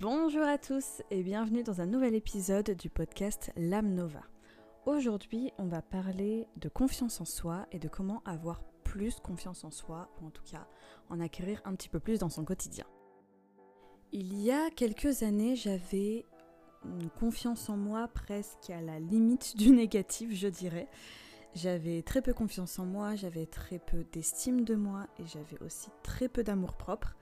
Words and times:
Bonjour 0.00 0.44
à 0.44 0.56
tous 0.56 1.02
et 1.10 1.22
bienvenue 1.22 1.62
dans 1.62 1.82
un 1.82 1.86
nouvel 1.86 2.14
épisode 2.14 2.70
du 2.70 2.88
podcast 2.88 3.52
L'âme 3.54 3.92
Nova. 3.92 4.22
Aujourd'hui, 4.86 5.52
on 5.58 5.66
va 5.66 5.82
parler 5.82 6.48
de 6.56 6.70
confiance 6.70 7.20
en 7.20 7.26
soi 7.26 7.66
et 7.70 7.78
de 7.78 7.86
comment 7.86 8.22
avoir 8.24 8.62
plus 8.82 9.20
confiance 9.20 9.62
en 9.62 9.70
soi, 9.70 10.08
ou 10.18 10.28
en 10.28 10.30
tout 10.30 10.42
cas 10.50 10.66
en 11.10 11.20
acquérir 11.20 11.60
un 11.66 11.74
petit 11.74 11.90
peu 11.90 12.00
plus 12.00 12.18
dans 12.18 12.30
son 12.30 12.46
quotidien. 12.46 12.86
Il 14.10 14.40
y 14.40 14.50
a 14.50 14.70
quelques 14.70 15.22
années, 15.22 15.54
j'avais 15.54 16.24
une 16.86 17.10
confiance 17.10 17.68
en 17.68 17.76
moi 17.76 18.08
presque 18.08 18.70
à 18.70 18.80
la 18.80 18.98
limite 19.00 19.54
du 19.58 19.70
négatif, 19.70 20.32
je 20.32 20.48
dirais. 20.48 20.88
J'avais 21.54 22.00
très 22.00 22.22
peu 22.22 22.32
confiance 22.32 22.78
en 22.78 22.86
moi, 22.86 23.16
j'avais 23.16 23.44
très 23.44 23.78
peu 23.78 24.04
d'estime 24.04 24.64
de 24.64 24.76
moi 24.76 25.08
et 25.18 25.26
j'avais 25.26 25.62
aussi 25.62 25.90
très 26.02 26.30
peu 26.30 26.42
d'amour 26.42 26.78
propre. 26.78 27.16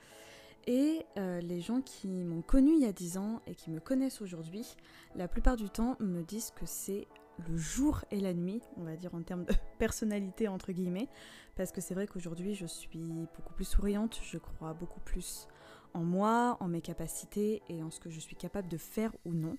Et 0.69 1.07
euh, 1.17 1.41
les 1.41 1.63
gens 1.63 1.81
qui 1.81 2.09
m'ont 2.09 2.43
connu 2.43 2.75
il 2.75 2.83
y 2.83 2.85
a 2.85 2.93
10 2.93 3.17
ans 3.17 3.41
et 3.47 3.55
qui 3.55 3.71
me 3.71 3.81
connaissent 3.81 4.21
aujourd'hui, 4.21 4.77
la 5.17 5.27
plupart 5.27 5.57
du 5.57 5.71
temps 5.71 5.97
me 5.99 6.21
disent 6.21 6.51
que 6.51 6.67
c'est 6.67 7.09
le 7.49 7.57
jour 7.57 8.05
et 8.11 8.21
la 8.21 8.35
nuit, 8.35 8.61
on 8.77 8.83
va 8.83 8.95
dire 8.95 9.15
en 9.15 9.23
termes 9.23 9.47
de 9.47 9.55
personnalité 9.79 10.47
entre 10.47 10.73
guillemets, 10.73 11.09
parce 11.57 11.73
que 11.73 11.81
c'est 11.81 11.95
vrai 11.95 12.07
qu'aujourd'hui 12.07 12.55
je 12.55 12.67
suis 12.67 13.29
beaucoup 13.35 13.55
plus 13.55 13.65
souriante, 13.65 14.21
je 14.23 14.37
crois 14.37 14.75
beaucoup 14.75 15.01
plus 15.01 15.49
en 15.95 16.05
moi, 16.05 16.59
en 16.61 16.69
mes 16.69 16.83
capacités 16.83 17.63
et 17.71 17.83
en 17.83 17.91
ce 17.91 17.99
que 17.99 18.11
je 18.11 18.21
suis 18.21 18.37
capable 18.37 18.69
de 18.69 18.77
faire 18.77 19.13
ou 19.25 19.33
non. 19.33 19.57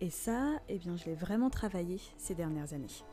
Et 0.00 0.10
ça, 0.10 0.60
eh 0.68 0.78
bien, 0.78 0.96
je 0.96 1.04
l'ai 1.04 1.14
vraiment 1.14 1.50
travaillé 1.50 2.00
ces 2.16 2.34
dernières 2.34 2.72
années. 2.72 3.04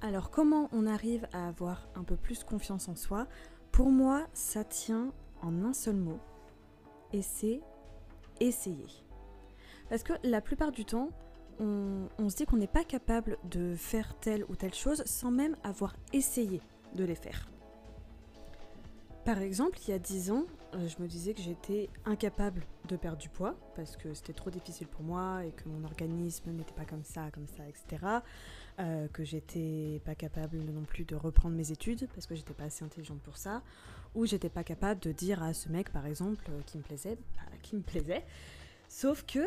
Alors 0.00 0.32
comment 0.32 0.68
on 0.72 0.84
arrive 0.84 1.28
à 1.32 1.46
avoir 1.46 1.88
un 1.94 2.02
peu 2.02 2.16
plus 2.16 2.42
confiance 2.42 2.88
en 2.88 2.96
soi? 2.96 3.28
Pour 3.70 3.90
moi, 3.90 4.26
ça 4.32 4.64
tient 4.64 5.12
en 5.42 5.64
un 5.64 5.72
seul 5.72 5.96
mot, 5.96 6.18
et 7.12 7.22
c'est 7.22 7.60
essayer. 8.40 8.86
Parce 9.88 10.02
que 10.02 10.12
la 10.22 10.40
plupart 10.40 10.72
du 10.72 10.84
temps, 10.84 11.10
on, 11.60 12.28
se 12.28 12.36
dit 12.36 12.46
qu'on 12.46 12.56
n'est 12.56 12.66
pas 12.66 12.84
capable 12.84 13.38
de 13.44 13.74
faire 13.74 14.14
telle 14.20 14.44
ou 14.48 14.54
telle 14.54 14.74
chose 14.74 15.02
sans 15.06 15.30
même 15.30 15.56
avoir 15.64 15.96
essayé 16.12 16.60
de 16.94 17.04
les 17.04 17.14
faire. 17.14 17.48
Par 19.24 19.38
exemple, 19.38 19.78
il 19.86 19.90
y 19.90 19.94
a 19.94 19.98
10 19.98 20.30
ans, 20.30 20.44
je 20.74 21.02
me 21.02 21.08
disais 21.08 21.34
que 21.34 21.40
j'étais 21.40 21.88
incapable 22.04 22.64
de 22.88 22.96
perdre 22.96 23.18
du 23.18 23.28
poids 23.28 23.54
parce 23.74 23.96
que 23.96 24.12
c'était 24.14 24.32
trop 24.32 24.50
difficile 24.50 24.86
pour 24.86 25.02
moi 25.02 25.44
et 25.44 25.52
que 25.52 25.68
mon 25.68 25.84
organisme 25.84 26.50
n'était 26.50 26.74
pas 26.74 26.84
comme 26.84 27.04
ça, 27.04 27.30
comme 27.32 27.46
ça, 27.46 27.62
etc. 27.66 28.04
Euh, 28.78 29.08
que 29.08 29.24
j'étais 29.24 30.00
pas 30.04 30.14
capable 30.14 30.58
non 30.58 30.84
plus 30.84 31.04
de 31.04 31.16
reprendre 31.16 31.56
mes 31.56 31.72
études 31.72 32.08
parce 32.14 32.26
que 32.26 32.34
j'étais 32.34 32.54
pas 32.54 32.64
assez 32.64 32.84
intelligente 32.84 33.20
pour 33.20 33.36
ça, 33.36 33.62
ou 34.14 34.26
j'étais 34.26 34.50
pas 34.50 34.64
capable 34.64 35.00
de 35.00 35.12
dire 35.12 35.42
à 35.42 35.54
ce 35.54 35.68
mec 35.68 35.90
par 35.90 36.06
exemple 36.06 36.44
euh, 36.50 36.60
qui 36.66 36.78
me 36.78 36.82
plaisait, 36.82 37.16
bah, 37.34 37.42
qui 37.62 37.76
me 37.76 37.82
plaisait. 37.82 38.24
Sauf 38.88 39.24
que 39.26 39.44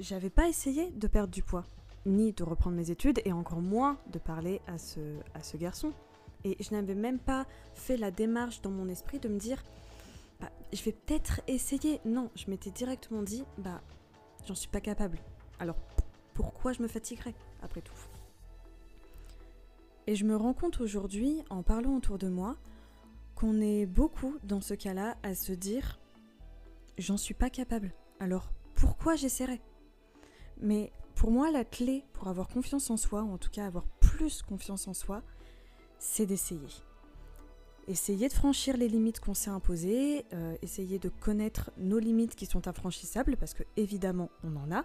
j'avais 0.00 0.30
pas 0.30 0.48
essayé 0.48 0.90
de 0.90 1.06
perdre 1.06 1.32
du 1.32 1.42
poids, 1.42 1.64
ni 2.04 2.32
de 2.32 2.42
reprendre 2.42 2.76
mes 2.76 2.90
études, 2.90 3.20
et 3.24 3.32
encore 3.32 3.60
moins 3.60 3.96
de 4.12 4.18
parler 4.18 4.60
à 4.66 4.76
ce 4.76 5.56
garçon 5.56 5.92
et 6.44 6.56
je 6.60 6.74
n'avais 6.74 6.94
même 6.94 7.18
pas 7.18 7.46
fait 7.74 7.96
la 7.96 8.10
démarche 8.10 8.62
dans 8.62 8.70
mon 8.70 8.88
esprit 8.88 9.18
de 9.18 9.28
me 9.28 9.38
dire, 9.38 9.62
bah, 10.40 10.50
je 10.72 10.82
vais 10.82 10.92
peut-être 10.92 11.40
essayer. 11.46 12.00
Non, 12.04 12.30
je 12.34 12.50
m'étais 12.50 12.70
directement 12.70 13.22
dit, 13.22 13.44
bah, 13.58 13.80
j'en 14.46 14.54
suis 14.54 14.68
pas 14.68 14.80
capable. 14.80 15.18
Alors 15.58 15.76
pourquoi 16.34 16.72
je 16.72 16.82
me 16.82 16.88
fatiguerais, 16.88 17.34
après 17.62 17.80
tout? 17.80 17.94
Et 20.06 20.14
je 20.14 20.24
me 20.24 20.36
rends 20.36 20.54
compte 20.54 20.80
aujourd'hui, 20.80 21.42
en 21.50 21.62
parlant 21.62 21.96
autour 21.96 22.18
de 22.18 22.28
moi, 22.28 22.56
qu'on 23.34 23.60
est 23.60 23.86
beaucoup 23.86 24.36
dans 24.42 24.60
ce 24.60 24.74
cas-là 24.74 25.16
à 25.22 25.34
se 25.34 25.52
dire, 25.52 25.98
j'en 26.96 27.16
suis 27.16 27.34
pas 27.34 27.50
capable. 27.50 27.92
Alors 28.20 28.50
pourquoi 28.74 29.16
j'essaierais? 29.16 29.60
Mais 30.60 30.92
pour 31.14 31.30
moi, 31.30 31.50
la 31.50 31.64
clé 31.64 32.04
pour 32.12 32.28
avoir 32.28 32.48
confiance 32.48 32.90
en 32.90 32.96
soi, 32.96 33.22
ou 33.22 33.32
en 33.32 33.38
tout 33.38 33.50
cas 33.50 33.66
avoir 33.66 33.84
plus 34.00 34.42
confiance 34.42 34.88
en 34.88 34.94
soi, 34.94 35.22
c'est 35.98 36.26
d'essayer. 36.26 36.68
Essayer 37.88 38.28
de 38.28 38.34
franchir 38.34 38.76
les 38.76 38.86
limites 38.86 39.18
qu'on 39.18 39.32
s'est 39.32 39.48
imposées, 39.48 40.26
euh, 40.34 40.54
essayer 40.60 40.98
de 40.98 41.08
connaître 41.08 41.70
nos 41.78 41.98
limites 41.98 42.36
qui 42.36 42.44
sont 42.44 42.68
infranchissables, 42.68 43.38
parce 43.38 43.54
que 43.54 43.62
évidemment 43.78 44.28
on 44.44 44.56
en 44.56 44.70
a, 44.70 44.84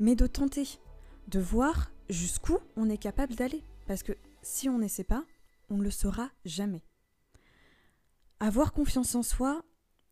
mais 0.00 0.16
de 0.16 0.26
tenter, 0.26 0.80
de 1.28 1.38
voir 1.38 1.92
jusqu'où 2.08 2.58
on 2.76 2.90
est 2.90 2.98
capable 2.98 3.36
d'aller. 3.36 3.62
Parce 3.86 4.02
que 4.02 4.12
si 4.42 4.68
on 4.68 4.78
n'essaie 4.78 5.04
pas, 5.04 5.24
on 5.70 5.76
ne 5.76 5.84
le 5.84 5.92
saura 5.92 6.30
jamais. 6.44 6.82
Avoir 8.40 8.72
confiance 8.72 9.14
en 9.14 9.22
soi, 9.22 9.62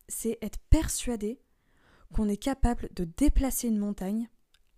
c'est 0.08 0.38
être 0.42 0.60
persuadé 0.70 1.40
qu'on 2.12 2.28
est 2.28 2.36
capable 2.36 2.88
de 2.94 3.04
déplacer 3.04 3.66
une 3.66 3.78
montagne 3.78 4.28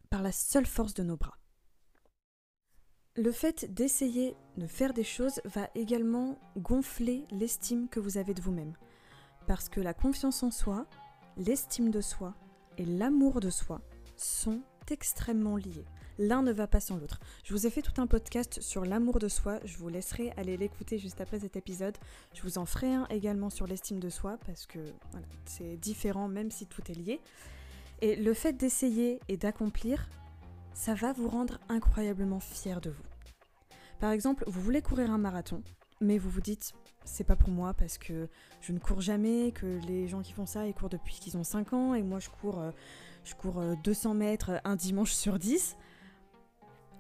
par 0.08 0.22
la 0.22 0.32
seule 0.32 0.66
force 0.66 0.94
de 0.94 1.02
nos 1.02 1.16
bras. 1.16 1.36
Le 3.16 3.30
fait 3.30 3.72
d'essayer 3.72 4.34
de 4.56 4.66
faire 4.66 4.92
des 4.92 5.04
choses 5.04 5.40
va 5.44 5.68
également 5.76 6.36
gonfler 6.56 7.26
l'estime 7.30 7.88
que 7.88 8.00
vous 8.00 8.18
avez 8.18 8.34
de 8.34 8.42
vous-même. 8.42 8.72
Parce 9.46 9.68
que 9.68 9.80
la 9.80 9.94
confiance 9.94 10.42
en 10.42 10.50
soi, 10.50 10.84
l'estime 11.36 11.92
de 11.92 12.00
soi 12.00 12.34
et 12.76 12.84
l'amour 12.84 13.38
de 13.38 13.50
soi 13.50 13.80
sont 14.16 14.62
extrêmement 14.90 15.56
liés. 15.56 15.84
L'un 16.18 16.42
ne 16.42 16.50
va 16.50 16.66
pas 16.66 16.80
sans 16.80 16.96
l'autre. 16.96 17.20
Je 17.44 17.54
vous 17.54 17.68
ai 17.68 17.70
fait 17.70 17.82
tout 17.82 18.00
un 18.00 18.08
podcast 18.08 18.60
sur 18.60 18.84
l'amour 18.84 19.20
de 19.20 19.28
soi, 19.28 19.60
je 19.64 19.78
vous 19.78 19.88
laisserai 19.88 20.32
aller 20.36 20.56
l'écouter 20.56 20.98
juste 20.98 21.20
après 21.20 21.38
cet 21.38 21.54
épisode. 21.54 21.96
Je 22.34 22.42
vous 22.42 22.58
en 22.58 22.66
ferai 22.66 22.92
un 22.92 23.06
également 23.10 23.48
sur 23.48 23.68
l'estime 23.68 24.00
de 24.00 24.08
soi 24.08 24.38
parce 24.44 24.66
que 24.66 24.80
c'est 25.44 25.76
différent 25.76 26.26
même 26.26 26.50
si 26.50 26.66
tout 26.66 26.82
est 26.90 26.94
lié. 26.94 27.20
Et 28.00 28.16
le 28.16 28.34
fait 28.34 28.54
d'essayer 28.54 29.20
et 29.28 29.36
d'accomplir 29.36 30.08
ça 30.74 30.94
va 30.94 31.12
vous 31.12 31.28
rendre 31.28 31.58
incroyablement 31.68 32.40
fier 32.40 32.80
de 32.80 32.90
vous. 32.90 33.02
Par 34.00 34.10
exemple, 34.10 34.44
vous 34.46 34.60
voulez 34.60 34.82
courir 34.82 35.10
un 35.10 35.18
marathon, 35.18 35.62
mais 36.00 36.18
vous 36.18 36.28
vous 36.28 36.40
dites 36.40 36.72
c'est 37.06 37.24
pas 37.24 37.36
pour 37.36 37.50
moi 37.50 37.74
parce 37.74 37.98
que 37.98 38.28
je 38.60 38.72
ne 38.72 38.78
cours 38.78 39.00
jamais, 39.00 39.52
que 39.52 39.78
les 39.86 40.08
gens 40.08 40.22
qui 40.22 40.32
font 40.32 40.46
ça 40.46 40.66
ils 40.66 40.74
courent 40.74 40.88
depuis 40.88 41.16
qu'ils 41.16 41.36
ont 41.36 41.44
5 41.44 41.72
ans 41.74 41.94
et 41.94 42.02
moi 42.02 42.18
je 42.18 42.30
cours, 42.30 42.58
euh, 42.58 42.70
je 43.24 43.34
cours 43.34 43.62
200 43.82 44.10
euh, 44.10 44.14
mètres 44.14 44.60
un 44.64 44.76
dimanche 44.76 45.12
sur 45.12 45.38
10. 45.38 45.76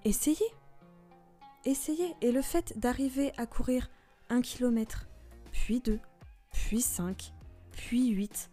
Essayez 0.04 0.36
Essayez 1.66 2.14
Et 2.20 2.30
le 2.30 2.42
fait 2.42 2.78
d'arriver 2.78 3.32
à 3.38 3.46
courir 3.46 3.88
un 4.28 4.42
kilomètre, 4.42 5.08
puis 5.50 5.80
2, 5.80 5.98
puis 6.52 6.82
5, 6.82 7.32
puis 7.72 8.10
8, 8.10 8.50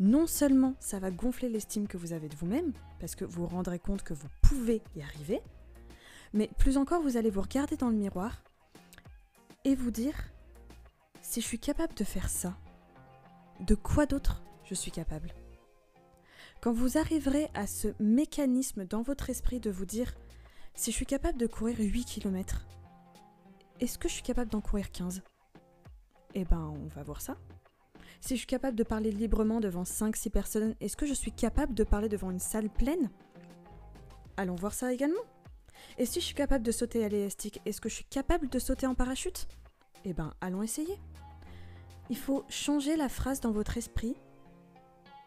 non 0.00 0.26
seulement 0.26 0.74
ça 0.80 0.98
va 0.98 1.10
gonfler 1.10 1.50
l'estime 1.50 1.86
que 1.86 1.98
vous 1.98 2.14
avez 2.14 2.28
de 2.28 2.36
vous-même, 2.36 2.72
parce 3.00 3.14
que 3.14 3.24
vous 3.24 3.42
vous 3.42 3.54
rendrez 3.54 3.78
compte 3.78 4.02
que 4.02 4.14
vous 4.14 4.28
pouvez 4.42 4.82
y 4.96 5.02
arriver, 5.02 5.40
mais 6.32 6.48
plus 6.58 6.76
encore, 6.76 7.02
vous 7.02 7.16
allez 7.16 7.30
vous 7.30 7.40
regarder 7.40 7.76
dans 7.76 7.88
le 7.88 7.96
miroir 7.96 8.42
et 9.64 9.74
vous 9.74 9.90
dire, 9.90 10.14
si 11.22 11.40
je 11.40 11.46
suis 11.46 11.58
capable 11.58 11.94
de 11.94 12.04
faire 12.04 12.28
ça, 12.28 12.56
de 13.60 13.74
quoi 13.74 14.06
d'autre 14.06 14.42
je 14.64 14.74
suis 14.74 14.90
capable? 14.90 15.32
Quand 16.60 16.72
vous 16.72 16.98
arriverez 16.98 17.48
à 17.54 17.66
ce 17.66 17.88
mécanisme 18.00 18.84
dans 18.84 19.02
votre 19.02 19.30
esprit 19.30 19.60
de 19.60 19.70
vous 19.70 19.86
dire, 19.86 20.14
si 20.74 20.90
je 20.90 20.96
suis 20.96 21.06
capable 21.06 21.38
de 21.38 21.46
courir 21.46 21.76
8 21.78 22.04
km, 22.04 22.66
est-ce 23.80 23.98
que 23.98 24.08
je 24.08 24.14
suis 24.14 24.22
capable 24.22 24.50
d'en 24.50 24.60
courir 24.60 24.90
15 24.90 25.22
Eh 26.34 26.44
ben, 26.44 26.74
on 26.74 26.88
va 26.88 27.02
voir 27.04 27.20
ça. 27.20 27.36
Si 28.20 28.34
je 28.34 28.38
suis 28.38 28.46
capable 28.46 28.76
de 28.76 28.82
parler 28.82 29.10
librement 29.10 29.60
devant 29.60 29.84
5-6 29.84 30.30
personnes, 30.30 30.74
est-ce 30.80 30.96
que 30.96 31.06
je 31.06 31.14
suis 31.14 31.32
capable 31.32 31.74
de 31.74 31.84
parler 31.84 32.08
devant 32.08 32.30
une 32.30 32.40
salle 32.40 32.68
pleine? 32.68 33.10
Allons 34.36 34.56
voir 34.56 34.74
ça 34.74 34.92
également. 34.92 35.20
Et 35.98 36.06
si 36.06 36.20
je 36.20 36.26
suis 36.26 36.34
capable 36.34 36.64
de 36.64 36.72
sauter 36.72 37.04
à 37.04 37.08
l'élastique, 37.08 37.60
est-ce 37.64 37.80
que 37.80 37.88
je 37.88 37.94
suis 37.94 38.04
capable 38.04 38.48
de 38.48 38.58
sauter 38.58 38.86
en 38.86 38.94
parachute? 38.94 39.48
Eh 40.04 40.12
ben, 40.12 40.34
allons 40.40 40.62
essayer. 40.62 40.98
Il 42.10 42.16
faut 42.16 42.44
changer 42.48 42.96
la 42.96 43.08
phrase 43.08 43.40
dans 43.40 43.52
votre 43.52 43.76
esprit 43.76 44.16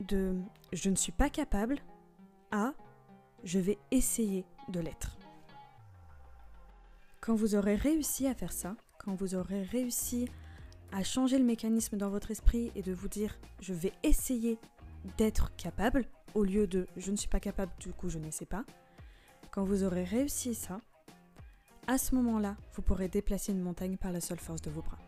de 0.01 0.35
je 0.74 0.89
ne 0.89 0.95
suis 0.95 1.12
pas 1.12 1.30
capable 1.30 1.77
à 2.51 2.74
je 3.44 3.60
vais 3.60 3.77
essayer 3.92 4.45
de 4.69 4.80
l'être. 4.80 5.18
Quand 7.19 7.36
vous 7.36 7.56
aurez 7.56 7.75
réussi 7.75 8.27
à 8.27 8.33
faire 8.33 8.51
ça, 8.51 8.75
quand 8.98 9.13
vous 9.13 9.36
aurez 9.36 9.62
réussi 9.63 10.27
changer 11.03 11.38
le 11.38 11.45
mécanisme 11.45 11.97
dans 11.97 12.09
votre 12.09 12.31
esprit 12.31 12.71
et 12.75 12.81
de 12.81 12.93
vous 12.93 13.07
dire 13.07 13.39
je 13.61 13.73
vais 13.73 13.93
essayer 14.03 14.59
d'être 15.17 15.55
capable 15.55 16.05
au 16.35 16.43
lieu 16.43 16.67
de 16.67 16.88
je 16.97 17.11
ne 17.11 17.15
suis 17.15 17.29
pas 17.29 17.39
capable, 17.39 17.71
du 17.79 17.93
coup 17.93 18.09
je 18.09 18.19
n'essaie 18.19 18.45
pas. 18.45 18.65
Quand 19.51 19.63
vous 19.63 19.83
aurez 19.83 20.03
réussi 20.03 20.53
ça, 20.53 20.79
à 21.88 21.97
ce 21.97 22.15
moment-là, 22.15 22.55
vous 22.73 22.81
pourrez 22.81 23.07
déplacer 23.07 23.51
une 23.51 23.61
montagne 23.61 23.97
par 23.97 24.11
la 24.11 24.21
seule 24.21 24.39
force 24.39 24.61
de 24.61 24.69
vos 24.69 24.81
bras. 24.81 24.99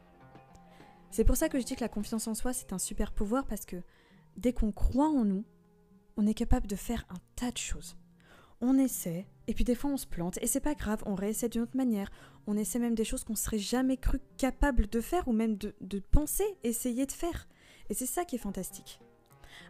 C'est 1.11 1.23
pour 1.23 1.37
ça 1.37 1.47
que 1.47 1.59
je 1.59 1.65
dis 1.65 1.75
que 1.75 1.81
la 1.83 1.89
confiance 1.89 2.27
en 2.27 2.33
soi, 2.33 2.53
c'est 2.53 2.73
un 2.73 2.79
super 2.79 3.11
pouvoir 3.11 3.45
parce 3.45 3.65
que 3.65 3.77
dès 4.35 4.51
qu'on 4.51 4.71
croit 4.71 5.09
en 5.09 5.23
nous, 5.23 5.45
on 6.17 6.25
est 6.25 6.33
capable 6.33 6.67
de 6.67 6.75
faire 6.75 7.05
un 7.09 7.19
tas 7.35 7.51
de 7.51 7.57
choses. 7.57 7.95
On 8.65 8.77
essaie, 8.77 9.25
et 9.47 9.53
puis 9.53 9.65
des 9.65 9.75
fois 9.75 9.91
on 9.91 9.97
se 9.97 10.07
plante, 10.07 10.39
et 10.41 10.47
c'est 10.47 10.61
pas 10.61 10.73
grave, 10.73 11.03
on 11.05 11.15
réessaie 11.15 11.49
d'une 11.49 11.63
autre 11.63 11.75
manière, 11.75 12.09
on 12.47 12.55
essaie 12.55 12.79
même 12.79 12.95
des 12.95 13.03
choses 13.03 13.25
qu'on 13.25 13.35
serait 13.35 13.59
jamais 13.59 13.97
cru 13.97 14.21
capable 14.37 14.87
de 14.87 15.01
faire 15.01 15.27
ou 15.27 15.33
même 15.33 15.57
de, 15.57 15.99
penser, 15.99 16.45
essayer 16.63 17.05
de 17.05 17.11
faire. 17.11 17.49
Et 17.89 17.93
c'est 17.93 18.05
ça 18.05 18.23
qui 18.23 18.37
est 18.37 18.39
fantastique. 18.39 19.01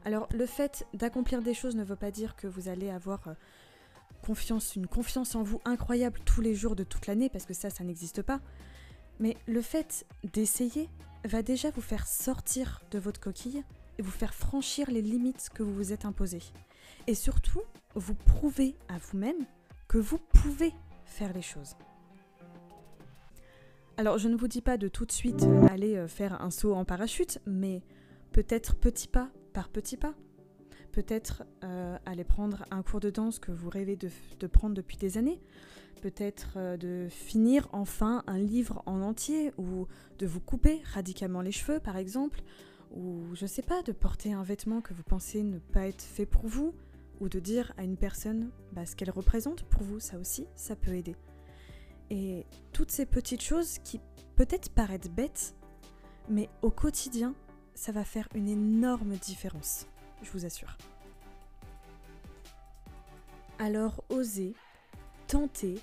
Alors 0.06 0.30
le 0.32 0.46
fait 0.46 0.86
d'accomplir 0.94 1.42
des 1.42 1.56
choses 1.56 1.76
ne 1.76 1.84
veut 1.84 1.96
pas 1.96 2.12
dire 2.12 2.36
que 2.36 2.46
vous 2.46 2.68
allez 2.68 2.92
avoir 2.92 3.28
euh, 3.30 3.34
confiance, 4.24 4.76
une 4.76 4.86
confiance 4.86 5.34
en 5.34 5.42
vous 5.42 5.60
incroyable 5.66 6.20
tous 6.24 6.42
les 6.42 6.54
jours 6.54 6.76
de 6.76 6.84
toute 6.84 7.08
l'année, 7.08 7.30
parce 7.30 7.48
que 7.48 7.56
ça, 7.56 7.72
ça 7.72 7.84
n'existe 7.84 8.22
pas. 8.22 8.42
Mais 9.20 9.38
le 9.48 9.62
fait 9.62 10.06
d'essayer 10.34 10.88
va 11.26 11.42
déjà 11.42 11.72
vous 11.72 11.82
faire 11.82 12.06
sortir 12.06 12.84
de 12.92 13.00
votre 13.00 13.20
coquille 13.20 13.64
et 13.98 14.04
vous 14.04 14.12
faire 14.12 14.36
franchir 14.36 14.92
les 14.92 15.02
limites 15.02 15.50
que 15.52 15.64
vous 15.64 15.74
vous 15.74 15.94
êtes 15.94 16.06
imposées. 16.06 16.44
Et 17.08 17.16
surtout, 17.16 17.62
vous 17.96 18.16
prouver 18.16 18.76
à 18.88 18.98
vous-même 18.98 19.46
que 19.88 19.98
vous 19.98 20.18
pouvez 20.18 20.74
faire 21.06 21.34
les 21.34 21.42
choses. 21.42 21.76
Alors, 23.96 24.18
je 24.18 24.28
ne 24.28 24.36
vous 24.36 24.48
dis 24.48 24.62
pas 24.62 24.78
de 24.78 24.88
tout 24.88 25.06
de 25.06 25.12
suite 25.12 25.44
euh, 25.44 25.68
aller 25.68 25.96
euh, 25.96 26.08
faire 26.08 26.42
un 26.42 26.50
saut 26.50 26.74
en 26.74 26.84
parachute, 26.84 27.40
mais 27.46 27.84
peut-être 28.32 28.76
petit 28.76 29.08
pas 29.08 29.30
par 29.54 29.70
petit 29.70 29.98
pas. 29.98 30.16
Peut-être 30.92 31.44
euh, 31.64 31.98
aller 32.06 32.24
prendre 32.24 32.66
un 32.72 32.82
cours 32.82 33.00
de 33.00 33.12
danse 33.12 33.38
que 33.38 33.52
vous 33.52 33.70
rêvez 33.70 33.96
de, 33.96 34.48
prendre 34.48 34.74
depuis 34.74 34.98
des 34.98 35.18
années. 35.20 35.40
Peut-être 36.02 36.58
de 36.78 37.08
finir 37.10 37.70
enfin 37.72 38.24
un 38.28 38.38
livre 38.38 38.84
en 38.86 39.02
entier 39.02 39.54
ou 39.58 39.88
de 40.20 40.26
vous 40.28 40.42
couper 40.42 40.82
radicalement 40.94 41.42
les 41.42 41.52
cheveux, 41.52 41.80
par 41.80 41.96
exemple. 41.96 42.42
Ou 42.96 43.24
je 43.34 43.46
sais 43.46 43.62
pas, 43.62 43.82
de 43.84 43.92
porter 43.92 44.34
un 44.34 44.44
vêtement 44.44 44.82
que 44.82 44.94
vous 44.94 45.04
pensez 45.04 45.44
ne 45.44 45.60
pas 45.60 45.88
être 45.88 46.02
fait 46.02 46.26
pour 46.26 46.46
vous. 46.46 46.74
Ou 47.24 47.30
de 47.30 47.40
dire 47.40 47.72
à 47.78 47.84
une 47.86 47.96
personne 47.96 48.52
bah, 48.74 48.86
ce 48.86 48.98
qu'elle 48.98 49.10
représente 49.10 49.64
pour 49.64 49.82
vous, 49.82 50.02
ça 50.02 50.18
aussi, 50.18 50.46
ça 50.58 50.76
peut 50.76 50.94
aider. 50.94 51.16
Et 52.10 52.46
toutes 52.74 52.92
ces 52.92 53.06
petites 53.06 53.42
choses 53.42 53.78
qui 53.80 54.02
peut-être 54.36 54.70
paraissent 54.70 55.10
bêtes, 55.10 55.56
mais 56.28 56.50
au 56.62 56.70
quotidien, 56.70 57.34
ça 57.76 57.94
va 57.94 58.04
faire 58.04 58.28
une 58.36 58.50
énorme 58.50 59.14
différence, 59.14 59.88
je 60.22 60.32
vous 60.32 60.44
assure. 60.44 60.76
Alors 63.58 64.04
osez, 64.10 64.54
tentez, 65.28 65.76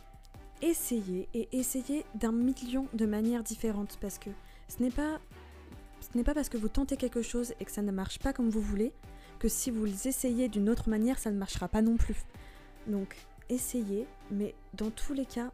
essayez 0.60 1.26
et 1.32 1.48
essayez 1.52 2.04
d'un 2.16 2.32
million 2.32 2.86
de 2.92 3.06
manières 3.06 3.44
différentes 3.44 3.96
parce 3.98 4.18
que 4.18 4.28
ce 4.68 4.82
n'est 4.82 4.90
pas 4.90 5.18
ce 6.02 6.18
n'est 6.18 6.24
pas 6.24 6.34
parce 6.34 6.50
que 6.50 6.58
vous 6.58 6.68
tentez 6.68 6.98
quelque 6.98 7.22
chose 7.22 7.54
et 7.60 7.64
que 7.64 7.72
ça 7.72 7.80
ne 7.80 7.92
marche 7.92 8.18
pas 8.18 8.34
comme 8.34 8.50
vous 8.50 8.60
voulez 8.60 8.92
que 9.40 9.48
si 9.48 9.72
vous 9.72 10.06
essayez 10.06 10.48
d'une 10.48 10.68
autre 10.68 10.88
manière, 10.88 11.18
ça 11.18 11.32
ne 11.32 11.38
marchera 11.38 11.66
pas 11.66 11.82
non 11.82 11.96
plus. 11.96 12.24
Donc 12.86 13.16
essayez, 13.48 14.06
mais 14.30 14.54
dans 14.74 14.90
tous 14.90 15.14
les 15.14 15.26
cas, 15.26 15.50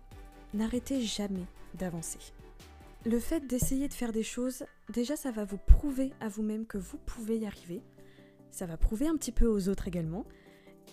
n'arrêtez 0.53 1.00
jamais 1.00 1.47
d'avancer. 1.75 2.19
Le 3.06 3.21
fait 3.21 3.47
d'essayer 3.47 3.88
de 3.88 3.94
faire 3.94 4.12
des 4.12 4.25
choses, 4.25 4.65
déjà 4.93 5.17
ça 5.17 5.31
va 5.31 5.44
vous 5.44 5.59
prouver 5.59 6.12
à 6.21 6.29
vous-même 6.29 6.67
que 6.67 6.77
vous 6.77 6.99
pouvez 6.99 7.38
y 7.38 7.47
arriver. 7.47 7.81
Ça 8.50 8.67
va 8.67 8.77
prouver 8.77 9.06
un 9.06 9.17
petit 9.17 9.33
peu 9.33 9.47
aux 9.47 9.69
autres 9.69 9.87
également. 9.87 10.25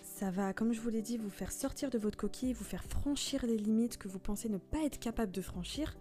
Ça 0.02 0.30
va, 0.30 0.52
comme 0.52 0.72
je 0.72 0.80
vous 0.80 0.90
l'ai 0.90 1.02
dit, 1.02 1.18
vous 1.18 1.30
faire 1.30 1.50
sortir 1.50 1.90
de 1.90 1.98
votre 1.98 2.16
coquille, 2.16 2.52
vous 2.52 2.62
faire 2.62 2.84
franchir 2.84 3.44
les 3.44 3.56
limites 3.56 3.98
que 3.98 4.06
vous 4.06 4.20
pensez 4.20 4.48
ne 4.48 4.58
pas 4.58 4.84
être 4.84 5.00
capable 5.00 5.32
de 5.32 5.42
franchir. 5.42 5.96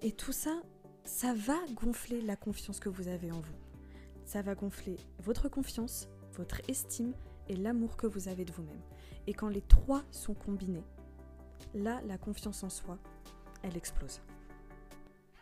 Et 0.00 0.12
tout 0.12 0.32
ça, 0.32 0.62
ça 1.04 1.34
va 1.34 1.58
gonfler 1.74 2.20
la 2.20 2.36
confiance 2.36 2.78
que 2.78 2.88
vous 2.88 3.08
avez 3.08 3.32
en 3.32 3.40
vous. 3.40 3.56
Ça 4.24 4.42
va 4.42 4.54
gonfler 4.54 4.96
votre 5.18 5.48
confiance, 5.48 6.08
votre 6.38 6.62
estime 6.68 7.12
et 7.48 7.56
l'amour 7.56 7.96
que 7.96 8.06
vous 8.06 8.28
avez 8.28 8.44
de 8.44 8.52
vous-même. 8.52 8.80
Et 9.26 9.34
quand 9.34 9.48
les 9.48 9.60
trois 9.60 10.02
sont 10.10 10.34
combinés, 10.34 10.84
là, 11.74 12.00
la 12.06 12.16
confiance 12.16 12.62
en 12.62 12.70
soi, 12.70 12.98
elle 13.62 13.76
explose. 13.76 14.20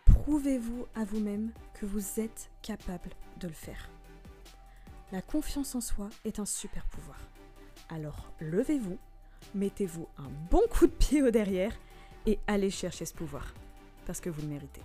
Prouvez-vous 0.06 0.86
à 0.94 1.04
vous-même 1.04 1.52
que 1.74 1.86
vous 1.86 2.18
êtes 2.18 2.50
capable 2.62 3.10
de 3.38 3.46
le 3.46 3.54
faire. 3.54 3.90
La 5.12 5.22
confiance 5.22 5.74
en 5.74 5.80
soi 5.80 6.08
est 6.24 6.40
un 6.40 6.46
super 6.46 6.86
pouvoir. 6.86 7.18
Alors 7.90 8.32
levez-vous, 8.40 8.98
mettez-vous 9.54 10.08
un 10.18 10.30
bon 10.50 10.62
coup 10.70 10.86
de 10.86 10.92
pied 10.92 11.22
au 11.22 11.30
derrière 11.30 11.72
et 12.26 12.40
allez 12.48 12.70
chercher 12.70 13.04
ce 13.04 13.14
pouvoir, 13.14 13.54
parce 14.04 14.20
que 14.20 14.30
vous 14.30 14.42
le 14.42 14.48
méritez. 14.48 14.82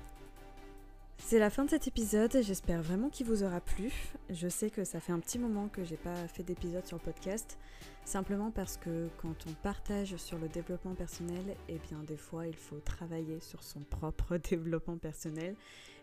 C'est 1.24 1.40
la 1.40 1.50
fin 1.50 1.64
de 1.64 1.70
cet 1.70 1.88
épisode, 1.88 2.36
j'espère 2.42 2.82
vraiment 2.82 3.10
qu'il 3.10 3.26
vous 3.26 3.44
aura 3.44 3.62
plu. 3.62 3.94
Je 4.30 4.50
sais 4.50 4.70
que 4.70 4.84
ça 4.84 5.00
fait 5.00 5.14
un 5.14 5.20
petit 5.20 5.40
moment 5.40 5.70
que 5.70 5.84
j'ai 5.86 5.96
pas 5.96 6.28
fait 6.28 6.44
d'épisode 6.44 6.86
sur 6.86 6.98
le 6.98 7.04
podcast, 7.04 7.58
simplement 8.04 8.52
parce 8.52 8.76
que 8.76 9.08
quand 9.22 9.36
on 9.48 9.54
partage 9.64 10.18
sur 10.18 10.38
le 10.40 10.50
développement 10.50 10.94
personnel, 10.94 11.56
eh 11.70 11.78
bien 11.90 12.04
des 12.04 12.18
fois 12.18 12.48
il 12.48 12.56
faut 12.56 12.80
travailler 12.80 13.40
sur 13.40 13.64
son 13.64 13.80
propre 13.80 14.38
développement 14.50 14.98
personnel. 14.98 15.56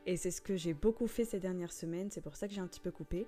Et 0.06 0.16
c'est 0.16 0.30
ce 0.30 0.40
que 0.40 0.56
j'ai 0.56 0.72
beaucoup 0.72 1.06
fait 1.06 1.26
ces 1.26 1.40
dernières 1.40 1.72
semaines, 1.72 2.10
c'est 2.10 2.22
pour 2.22 2.36
ça 2.36 2.48
que 2.48 2.54
j'ai 2.54 2.62
un 2.62 2.66
petit 2.66 2.80
peu 2.80 2.90
coupé. 2.90 3.26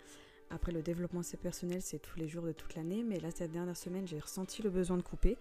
Après 0.49 0.73
le 0.73 0.83
développement 0.83 1.21
personnel, 1.43 1.83
c'est 1.83 1.99
tous 1.99 2.19
les 2.19 2.29
jours 2.29 2.45
de 2.45 2.53
toute 2.53 2.77
l'année, 2.77 3.05
mais 3.05 3.21
là 3.21 3.31
cette 3.31 3.53
dernière 3.53 3.77
semaine, 3.77 4.07
j'ai 4.07 4.19
ressenti 4.19 4.63
le 4.63 4.71
besoin 4.71 4.97
de 4.97 5.03
couper. 5.03 5.37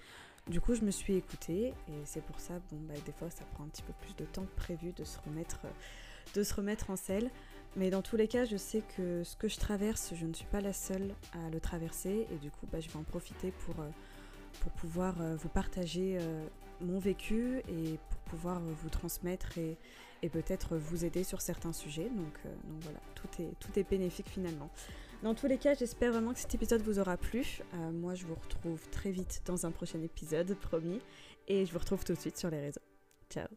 Du 0.48 0.60
coup, 0.60 0.74
je 0.74 0.82
me 0.82 0.92
suis 0.92 1.16
écoutée 1.16 1.68
et 1.88 2.02
c'est 2.04 2.24
pour 2.24 2.40
ça, 2.40 2.60
bon 2.72 2.80
bah 2.82 2.96
des 3.06 3.12
fois 3.14 3.30
ça 3.30 3.46
prend 3.54 3.64
un 3.64 3.68
petit 3.68 3.84
peu 3.84 3.94
plus 4.02 4.16
de 4.16 4.26
temps 4.26 4.44
que 4.44 4.56
prévu 4.56 4.92
de 4.92 5.04
se 5.04 5.20
remettre 5.20 5.60
de 6.36 6.44
se 6.44 6.54
remettre 6.54 6.90
en 6.90 6.96
selle. 6.96 7.30
Mais 7.76 7.90
dans 7.90 8.02
tous 8.02 8.16
les 8.16 8.28
cas, 8.28 8.46
je 8.46 8.58
sais 8.58 8.82
que 8.98 9.24
ce 9.24 9.36
que 9.36 9.48
je 9.48 9.58
traverse, 9.58 10.14
je 10.16 10.26
ne 10.26 10.34
suis 10.34 10.46
pas 10.46 10.62
la 10.62 10.74
seule 10.74 11.14
à 11.34 11.50
le 11.50 11.60
traverser. 11.60 12.28
Et 12.32 12.38
du 12.38 12.50
coup, 12.50 12.68
bah, 12.72 12.80
je 12.80 12.90
vais 12.90 12.98
en 12.98 13.04
profiter 13.04 13.52
pour, 13.66 13.80
euh, 13.80 13.90
pouvoir 14.78 15.22
euh, 15.22 15.36
vous 15.36 15.50
partager 15.50 16.18
euh, 16.20 16.46
mon 16.82 17.00
vécu 17.00 17.60
et 17.70 18.00
pour 18.10 18.20
pouvoir 18.22 18.60
vous 18.60 18.90
transmettre 18.90 19.58
et, 19.58 19.78
et 20.24 20.30
peut-être 20.30 20.78
vous 20.78 21.06
aider 21.06 21.24
sur 21.24 21.42
certains 21.42 21.74
sujets. 21.74 22.10
Donc, 22.10 22.34
donc 22.44 22.82
voilà, 22.82 23.00
tout 23.16 23.28
est, 23.42 23.54
tout 23.60 23.78
est 23.78 23.88
bénéfique 23.88 24.30
finalement. 24.30 24.70
Dans 25.22 25.36
tous 25.36 25.48
les 25.48 25.58
cas, 25.58 25.74
j'espère 25.74 26.14
vraiment 26.14 26.34
que 26.34 26.40
cet 26.40 26.56
épisode 26.56 26.82
vous 26.82 26.98
aura 26.98 27.18
plu. 27.18 27.60
moi, 27.92 28.16
je 28.16 28.26
vous 28.26 28.36
retrouve 28.36 28.80
très 28.90 29.12
vite 29.12 29.42
dans 29.46 29.66
un 29.66 29.72
prochain 29.72 30.02
épisode, 30.02 30.56
promis. 30.56 31.02
Et 31.50 31.66
je 31.66 31.74
vous 31.74 31.80
retrouve 31.80 32.06
tout 32.06 32.14
de 32.14 32.20
suite 32.20 32.38
sur 32.38 32.50
les 32.50 32.62
réseaux. 32.62 32.80
Ciao 33.30 33.48